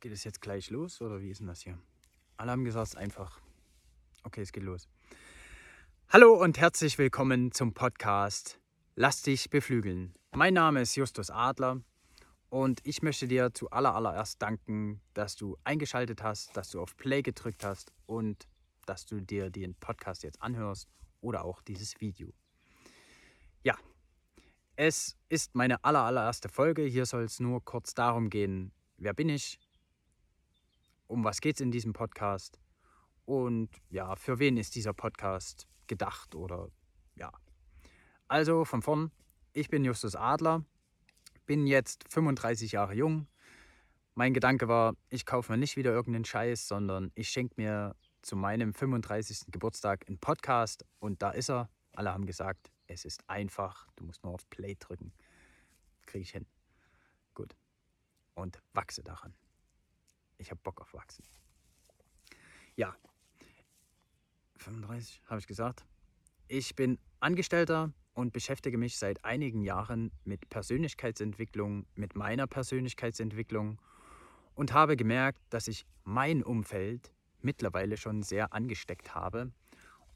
Geht 0.00 0.12
es 0.12 0.22
jetzt 0.22 0.40
gleich 0.40 0.70
los 0.70 1.00
oder 1.00 1.20
wie 1.20 1.30
ist 1.30 1.40
denn 1.40 1.48
das 1.48 1.62
hier? 1.62 1.76
Alle 2.36 2.52
haben 2.52 2.64
gesagt, 2.64 2.96
einfach. 2.96 3.40
Okay, 4.22 4.42
es 4.42 4.52
geht 4.52 4.62
los. 4.62 4.88
Hallo 6.10 6.40
und 6.40 6.56
herzlich 6.56 6.98
willkommen 6.98 7.50
zum 7.50 7.74
Podcast 7.74 8.60
Lass 8.94 9.22
dich 9.22 9.50
beflügeln. 9.50 10.14
Mein 10.36 10.54
Name 10.54 10.82
ist 10.82 10.94
Justus 10.94 11.30
Adler 11.30 11.82
und 12.48 12.78
ich 12.84 13.02
möchte 13.02 13.26
dir 13.26 13.52
zu 13.52 13.70
allerallererst 13.70 14.40
danken, 14.40 15.00
dass 15.14 15.34
du 15.34 15.56
eingeschaltet 15.64 16.22
hast, 16.22 16.56
dass 16.56 16.70
du 16.70 16.80
auf 16.80 16.96
Play 16.96 17.22
gedrückt 17.22 17.64
hast 17.64 17.92
und 18.06 18.46
dass 18.86 19.04
du 19.04 19.20
dir 19.20 19.50
den 19.50 19.74
Podcast 19.74 20.22
jetzt 20.22 20.40
anhörst 20.40 20.88
oder 21.20 21.44
auch 21.44 21.60
dieses 21.60 22.00
Video. 22.00 22.32
Ja, 23.64 23.76
es 24.76 25.16
ist 25.28 25.56
meine 25.56 25.82
allerallererste 25.82 26.48
Folge. 26.48 26.82
Hier 26.82 27.04
soll 27.04 27.24
es 27.24 27.40
nur 27.40 27.64
kurz 27.64 27.94
darum 27.94 28.30
gehen, 28.30 28.70
wer 28.96 29.12
bin 29.12 29.28
ich, 29.28 29.58
um 31.08 31.24
was 31.24 31.40
geht 31.40 31.56
es 31.56 31.60
in 31.60 31.72
diesem 31.72 31.92
Podcast 31.92 32.60
und 33.24 33.68
ja, 33.90 34.16
für 34.16 34.38
wen 34.38 34.56
ist 34.56 34.74
dieser 34.74 34.94
Podcast 34.94 35.68
gedacht 35.86 36.34
oder 36.34 36.70
ja. 37.16 37.30
Also 38.26 38.64
von 38.64 38.80
vorn, 38.80 39.10
ich 39.52 39.68
bin 39.68 39.84
Justus 39.84 40.16
Adler, 40.16 40.64
bin 41.44 41.66
jetzt 41.66 42.10
35 42.10 42.72
Jahre 42.72 42.94
jung. 42.94 43.26
Mein 44.14 44.32
Gedanke 44.32 44.68
war, 44.68 44.94
ich 45.10 45.26
kaufe 45.26 45.52
mir 45.52 45.58
nicht 45.58 45.76
wieder 45.76 45.92
irgendeinen 45.92 46.24
Scheiß, 46.24 46.68
sondern 46.68 47.10
ich 47.14 47.28
schenke 47.28 47.54
mir 47.58 47.96
zu 48.22 48.34
meinem 48.34 48.72
35. 48.72 49.46
Geburtstag 49.50 50.06
einen 50.08 50.18
Podcast 50.18 50.84
und 50.98 51.22
da 51.22 51.30
ist 51.30 51.50
er. 51.50 51.68
Alle 51.92 52.12
haben 52.12 52.24
gesagt, 52.26 52.70
es 52.86 53.04
ist 53.04 53.28
einfach, 53.28 53.88
du 53.96 54.04
musst 54.04 54.24
nur 54.24 54.32
auf 54.32 54.48
Play 54.48 54.76
drücken. 54.78 55.12
Kriege 56.06 56.22
ich 56.22 56.30
hin. 56.30 56.46
Gut. 57.34 57.56
Und 58.34 58.62
wachse 58.72 59.02
daran. 59.02 59.34
Ich 60.38 60.50
habe 60.50 60.60
Bock 60.62 60.80
auf 60.80 60.94
Wachsen. 60.94 61.24
Ja, 62.76 62.96
35 64.58 65.22
habe 65.26 65.40
ich 65.40 65.46
gesagt. 65.46 65.84
Ich 66.46 66.74
bin 66.74 66.98
Angestellter 67.20 67.92
und 68.14 68.32
beschäftige 68.32 68.78
mich 68.78 68.98
seit 68.98 69.24
einigen 69.24 69.62
Jahren 69.62 70.10
mit 70.24 70.48
Persönlichkeitsentwicklung, 70.48 71.86
mit 71.94 72.16
meiner 72.16 72.46
Persönlichkeitsentwicklung 72.46 73.80
und 74.54 74.72
habe 74.72 74.96
gemerkt, 74.96 75.40
dass 75.50 75.68
ich 75.68 75.86
mein 76.04 76.42
Umfeld 76.42 77.12
mittlerweile 77.40 77.96
schon 77.96 78.22
sehr 78.22 78.52
angesteckt 78.52 79.14
habe. 79.14 79.52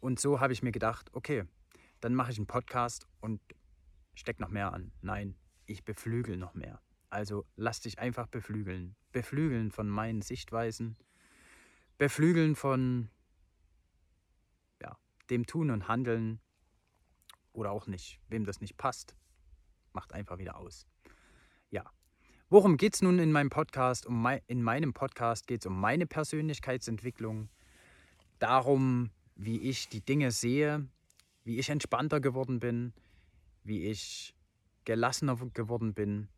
Und 0.00 0.18
so 0.18 0.40
habe 0.40 0.52
ich 0.52 0.62
mir 0.62 0.72
gedacht, 0.72 1.10
okay, 1.12 1.44
dann 2.00 2.14
mache 2.14 2.32
ich 2.32 2.38
einen 2.38 2.46
Podcast 2.46 3.06
und 3.20 3.40
stecke 4.14 4.42
noch 4.42 4.48
mehr 4.48 4.72
an. 4.72 4.90
Nein, 5.00 5.36
ich 5.66 5.84
beflügel 5.84 6.36
noch 6.36 6.54
mehr. 6.54 6.80
Also 7.12 7.44
lass 7.56 7.80
dich 7.80 7.98
einfach 7.98 8.26
beflügeln. 8.26 8.96
Beflügeln 9.12 9.70
von 9.70 9.86
meinen 9.86 10.22
Sichtweisen, 10.22 10.96
beflügeln 11.98 12.56
von 12.56 13.10
ja, 14.80 14.96
dem 15.28 15.44
Tun 15.44 15.70
und 15.70 15.88
Handeln 15.88 16.40
oder 17.52 17.70
auch 17.70 17.86
nicht. 17.86 18.18
Wem 18.28 18.46
das 18.46 18.62
nicht 18.62 18.78
passt, 18.78 19.14
macht 19.92 20.14
einfach 20.14 20.38
wieder 20.38 20.56
aus. 20.56 20.86
Ja. 21.70 21.84
Worum 22.48 22.78
geht 22.78 22.94
es 22.94 23.02
nun 23.02 23.18
in 23.18 23.30
meinem 23.30 23.50
Podcast? 23.50 24.06
Um 24.06 24.22
mein, 24.22 24.40
in 24.46 24.62
meinem 24.62 24.94
Podcast 24.94 25.46
geht 25.46 25.60
es 25.60 25.66
um 25.66 25.78
meine 25.78 26.06
Persönlichkeitsentwicklung, 26.06 27.50
darum, 28.38 29.10
wie 29.34 29.60
ich 29.60 29.90
die 29.90 30.00
Dinge 30.00 30.30
sehe, 30.30 30.88
wie 31.44 31.58
ich 31.58 31.68
entspannter 31.68 32.22
geworden 32.22 32.58
bin, 32.58 32.94
wie 33.64 33.84
ich 33.84 34.34
gelassener 34.86 35.36
geworden 35.52 35.92
bin, 35.92 36.28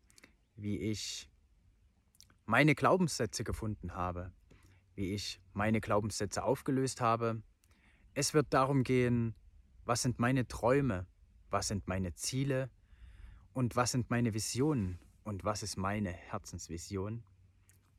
wie 0.55 0.77
ich 0.77 1.29
meine 2.45 2.75
Glaubenssätze 2.75 3.43
gefunden 3.43 3.93
habe, 3.93 4.31
wie 4.95 5.13
ich 5.13 5.41
meine 5.53 5.81
Glaubenssätze 5.81 6.43
aufgelöst 6.43 7.01
habe. 7.01 7.41
Es 8.13 8.33
wird 8.33 8.53
darum 8.53 8.83
gehen, 8.83 9.35
was 9.83 10.01
sind 10.01 10.19
meine 10.19 10.47
Träume, 10.47 11.05
was 11.49 11.67
sind 11.67 11.87
meine 11.87 12.13
Ziele 12.13 12.69
und 13.53 13.75
was 13.75 13.91
sind 13.91 14.09
meine 14.09 14.33
Visionen 14.33 14.99
und 15.23 15.43
was 15.43 15.63
ist 15.63 15.77
meine 15.77 16.11
Herzensvision 16.11 17.23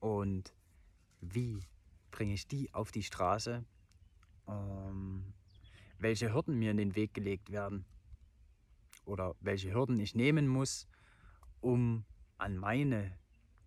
und 0.01 0.55
wie 1.21 1.61
bringe 2.11 2.35
ich 2.35 2.47
die 2.47 2.73
auf 2.73 2.93
die 2.93 3.03
Straße, 3.03 3.65
ähm, 4.49 5.33
welche 5.99 6.33
Hürden 6.33 6.59
mir 6.59 6.71
in 6.71 6.77
den 6.77 6.95
Weg 6.95 7.15
gelegt 7.15 7.51
werden 7.51 7.85
oder 9.05 9.35
welche 9.41 9.73
Hürden 9.73 9.99
ich 9.99 10.15
nehmen 10.15 10.47
muss, 10.47 10.87
um 11.61 12.05
an 12.39 12.57
meine, 12.57 13.17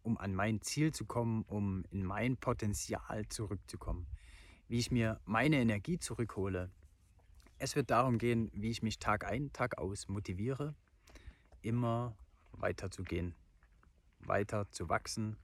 um 0.03 0.17
an 0.17 0.33
mein 0.33 0.61
Ziel 0.61 0.93
zu 0.93 1.05
kommen, 1.05 1.43
um 1.43 1.83
in 1.91 2.03
mein 2.03 2.37
Potenzial 2.37 3.27
zurückzukommen, 3.29 4.07
wie 4.67 4.79
ich 4.79 4.91
mir 4.91 5.19
meine 5.25 5.57
Energie 5.57 5.99
zurückhole. 5.99 6.71
Es 7.57 7.75
wird 7.75 7.89
darum 7.89 8.17
gehen, 8.17 8.49
wie 8.53 8.69
ich 8.69 8.83
mich 8.83 8.99
Tag 8.99 9.25
ein, 9.25 9.51
Tag 9.51 9.77
aus 9.77 10.07
motiviere, 10.07 10.75
immer 11.61 12.15
weiter 12.51 12.89
zu 12.89 13.03
gehen, 13.03 13.35
weiter 14.19 14.69
zu 14.71 14.89
wachsen. 14.89 15.35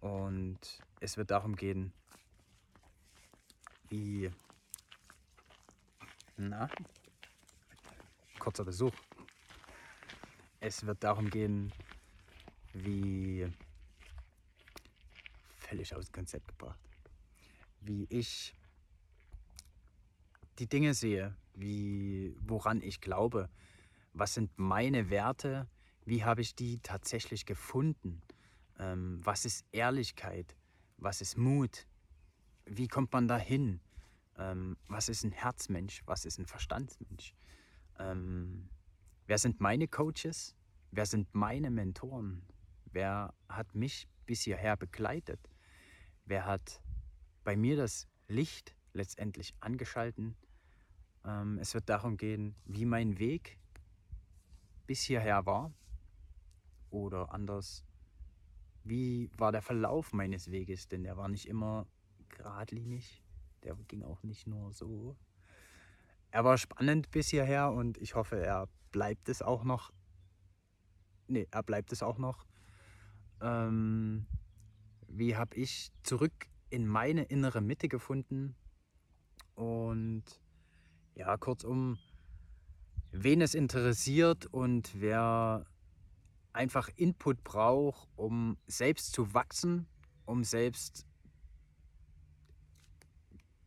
Und 0.00 0.58
es 1.00 1.16
wird 1.16 1.30
darum 1.30 1.56
gehen, 1.56 1.92
wie, 3.88 4.30
na, 6.36 6.68
kurzer 8.38 8.64
Besuch. 8.64 8.92
Es 10.60 10.84
wird 10.84 11.02
darum 11.02 11.30
gehen, 11.30 11.72
wie 12.84 13.50
völlig 15.58 15.94
aus 15.94 16.06
dem 16.06 16.12
Konzept 16.12 16.48
gebracht, 16.48 16.78
wie 17.80 18.06
ich 18.08 18.54
die 20.58 20.68
Dinge 20.68 20.94
sehe, 20.94 21.34
wie, 21.54 22.36
woran 22.40 22.82
ich 22.82 23.00
glaube, 23.00 23.48
was 24.12 24.34
sind 24.34 24.50
meine 24.58 25.10
Werte, 25.10 25.68
wie 26.04 26.24
habe 26.24 26.40
ich 26.40 26.54
die 26.54 26.78
tatsächlich 26.78 27.46
gefunden, 27.46 28.22
ähm, 28.78 29.20
was 29.22 29.44
ist 29.44 29.66
Ehrlichkeit, 29.72 30.56
was 30.98 31.20
ist 31.20 31.36
Mut, 31.36 31.86
wie 32.64 32.88
kommt 32.88 33.12
man 33.12 33.28
dahin, 33.28 33.80
ähm, 34.38 34.76
was 34.88 35.08
ist 35.08 35.24
ein 35.24 35.32
Herzmensch, 35.32 36.02
was 36.06 36.24
ist 36.24 36.38
ein 36.38 36.46
Verstandsmensch, 36.46 37.34
ähm, 37.98 38.68
wer 39.26 39.38
sind 39.38 39.60
meine 39.60 39.88
Coaches, 39.88 40.54
wer 40.90 41.06
sind 41.06 41.34
meine 41.34 41.70
Mentoren, 41.70 42.42
Wer 42.96 43.34
hat 43.50 43.74
mich 43.74 44.08
bis 44.24 44.40
hierher 44.40 44.74
begleitet? 44.74 45.50
Wer 46.24 46.46
hat 46.46 46.80
bei 47.44 47.54
mir 47.54 47.76
das 47.76 48.08
Licht 48.26 48.74
letztendlich 48.94 49.54
angeschalten? 49.60 50.34
Ähm, 51.22 51.58
es 51.58 51.74
wird 51.74 51.90
darum 51.90 52.16
gehen, 52.16 52.56
wie 52.64 52.86
mein 52.86 53.18
Weg 53.18 53.58
bis 54.86 55.02
hierher 55.02 55.44
war 55.44 55.74
oder 56.88 57.34
anders, 57.34 57.84
wie 58.82 59.30
war 59.36 59.52
der 59.52 59.60
Verlauf 59.60 60.14
meines 60.14 60.50
Weges, 60.50 60.88
denn 60.88 61.02
der 61.02 61.18
war 61.18 61.28
nicht 61.28 61.48
immer 61.48 61.86
geradlinig, 62.30 63.22
der 63.62 63.74
ging 63.88 64.04
auch 64.04 64.22
nicht 64.22 64.46
nur 64.46 64.72
so. 64.72 65.18
Er 66.30 66.46
war 66.46 66.56
spannend 66.56 67.10
bis 67.10 67.28
hierher 67.28 67.72
und 67.72 67.98
ich 67.98 68.14
hoffe, 68.14 68.42
er 68.42 68.70
bleibt 68.90 69.28
es 69.28 69.42
auch 69.42 69.64
noch. 69.64 69.92
Ne, 71.28 71.46
er 71.50 71.62
bleibt 71.62 71.92
es 71.92 72.02
auch 72.02 72.16
noch 72.16 72.46
ähm, 73.40 74.26
wie 75.08 75.36
habe 75.36 75.56
ich 75.56 75.90
zurück 76.02 76.48
in 76.70 76.86
meine 76.86 77.24
innere 77.24 77.60
Mitte 77.60 77.88
gefunden. 77.88 78.54
Und 79.54 80.24
ja, 81.14 81.36
kurzum, 81.36 81.98
wen 83.12 83.40
es 83.40 83.54
interessiert 83.54 84.46
und 84.46 84.90
wer 85.00 85.64
einfach 86.52 86.88
Input 86.96 87.42
braucht, 87.44 88.08
um 88.16 88.56
selbst 88.66 89.12
zu 89.12 89.32
wachsen, 89.32 89.86
um 90.24 90.44
selbst 90.44 91.06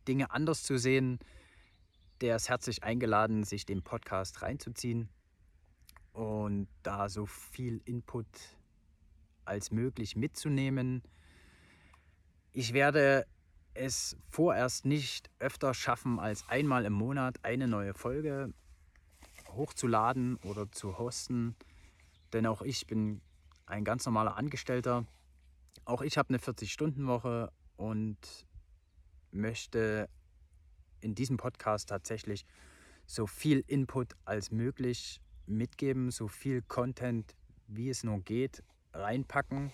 Dinge 0.06 0.30
anders 0.30 0.62
zu 0.62 0.78
sehen, 0.78 1.18
der 2.20 2.36
ist 2.36 2.48
herzlich 2.48 2.82
eingeladen, 2.82 3.44
sich 3.44 3.64
den 3.64 3.82
Podcast 3.82 4.42
reinzuziehen 4.42 5.08
und 6.12 6.68
da 6.82 7.08
so 7.08 7.26
viel 7.26 7.80
Input 7.84 8.26
als 9.50 9.72
möglich 9.72 10.14
mitzunehmen. 10.14 11.02
Ich 12.52 12.72
werde 12.72 13.26
es 13.74 14.16
vorerst 14.30 14.86
nicht 14.86 15.28
öfter 15.40 15.74
schaffen, 15.74 16.20
als 16.20 16.48
einmal 16.48 16.84
im 16.84 16.92
Monat 16.92 17.44
eine 17.44 17.66
neue 17.66 17.92
Folge 17.92 18.54
hochzuladen 19.48 20.36
oder 20.44 20.70
zu 20.70 20.98
hosten, 20.98 21.56
denn 22.32 22.46
auch 22.46 22.62
ich 22.62 22.86
bin 22.86 23.20
ein 23.66 23.84
ganz 23.84 24.06
normaler 24.06 24.36
Angestellter. 24.36 25.04
Auch 25.84 26.02
ich 26.02 26.16
habe 26.16 26.28
eine 26.28 26.38
40-Stunden-Woche 26.38 27.52
und 27.76 28.46
möchte 29.32 30.08
in 31.00 31.16
diesem 31.16 31.36
Podcast 31.36 31.88
tatsächlich 31.88 32.44
so 33.06 33.26
viel 33.26 33.64
Input 33.66 34.14
als 34.24 34.52
möglich 34.52 35.20
mitgeben, 35.46 36.12
so 36.12 36.28
viel 36.28 36.62
Content, 36.62 37.34
wie 37.66 37.90
es 37.90 38.04
nur 38.04 38.20
geht, 38.20 38.62
reinpacken. 38.92 39.72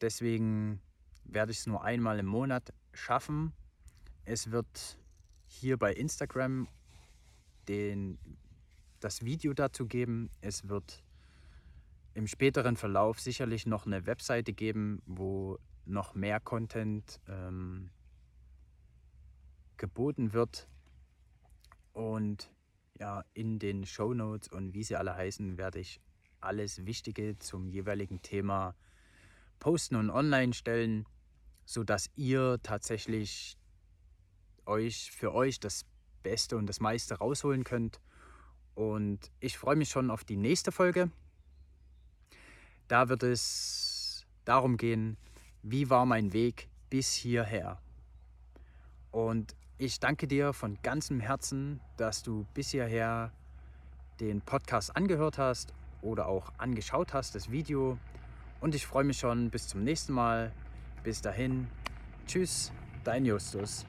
Deswegen 0.00 0.80
werde 1.24 1.52
ich 1.52 1.58
es 1.58 1.66
nur 1.66 1.84
einmal 1.84 2.18
im 2.18 2.26
Monat 2.26 2.72
schaffen. 2.92 3.52
Es 4.24 4.50
wird 4.50 4.98
hier 5.46 5.76
bei 5.76 5.92
Instagram 5.92 6.68
den, 7.68 8.18
das 9.00 9.24
Video 9.24 9.52
dazu 9.52 9.86
geben. 9.86 10.30
Es 10.40 10.68
wird 10.68 11.02
im 12.14 12.26
späteren 12.26 12.76
Verlauf 12.76 13.20
sicherlich 13.20 13.66
noch 13.66 13.86
eine 13.86 14.06
Webseite 14.06 14.52
geben, 14.52 15.02
wo 15.06 15.58
noch 15.84 16.14
mehr 16.14 16.40
Content 16.40 17.20
ähm, 17.28 17.90
geboten 19.76 20.32
wird. 20.32 20.68
Und 21.92 22.52
ja, 22.98 23.24
in 23.34 23.58
den 23.58 23.86
Show 23.86 24.14
Notes 24.14 24.48
und 24.48 24.74
wie 24.74 24.84
sie 24.84 24.96
alle 24.96 25.14
heißen, 25.14 25.56
werde 25.56 25.80
ich 25.80 26.00
alles 26.40 26.86
Wichtige 26.86 27.38
zum 27.38 27.68
jeweiligen 27.68 28.22
Thema 28.22 28.74
posten 29.58 29.96
und 29.96 30.10
online 30.10 30.54
stellen, 30.54 31.06
sodass 31.64 32.10
ihr 32.16 32.58
tatsächlich 32.62 33.56
euch 34.66 35.10
für 35.12 35.32
euch 35.34 35.60
das 35.60 35.84
Beste 36.22 36.56
und 36.56 36.66
das 36.66 36.80
meiste 36.80 37.18
rausholen 37.18 37.64
könnt. 37.64 38.00
Und 38.74 39.30
ich 39.40 39.58
freue 39.58 39.76
mich 39.76 39.90
schon 39.90 40.10
auf 40.10 40.24
die 40.24 40.36
nächste 40.36 40.72
Folge. 40.72 41.10
Da 42.88 43.08
wird 43.08 43.22
es 43.22 44.26
darum 44.44 44.76
gehen, 44.76 45.16
wie 45.62 45.90
war 45.90 46.06
mein 46.06 46.32
Weg 46.32 46.68
bis 46.88 47.12
hierher. 47.12 47.80
Und 49.10 49.54
ich 49.78 50.00
danke 50.00 50.26
dir 50.26 50.52
von 50.52 50.78
ganzem 50.82 51.20
Herzen, 51.20 51.80
dass 51.96 52.22
du 52.22 52.46
bis 52.54 52.70
hierher 52.70 53.32
den 54.20 54.40
Podcast 54.42 54.94
angehört 54.96 55.38
hast 55.38 55.72
oder 56.02 56.26
auch 56.26 56.52
angeschaut 56.58 57.14
hast, 57.14 57.34
das 57.34 57.50
Video. 57.50 57.98
Und 58.60 58.74
ich 58.74 58.86
freue 58.86 59.04
mich 59.04 59.18
schon 59.18 59.50
bis 59.50 59.68
zum 59.68 59.84
nächsten 59.84 60.12
Mal. 60.12 60.52
Bis 61.02 61.22
dahin. 61.22 61.68
Tschüss, 62.26 62.72
dein 63.04 63.24
Justus. 63.24 63.86